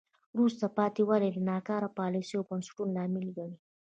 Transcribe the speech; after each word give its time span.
وروسته 0.33 0.65
پاتې 0.77 1.01
والی 1.09 1.29
د 1.33 1.37
ناکاره 1.49 1.89
پالیسیو 1.99 2.39
او 2.39 2.47
بنسټونو 2.49 2.95
لامل 2.97 3.25
ګڼي. 3.37 3.55